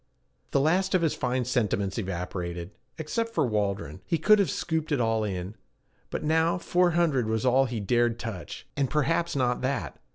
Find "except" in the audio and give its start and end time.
2.97-3.35